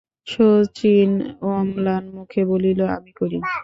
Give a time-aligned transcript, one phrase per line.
[0.27, 1.11] শচীশ
[1.51, 3.37] অম্লান মুখে বলিল, আমি কবি।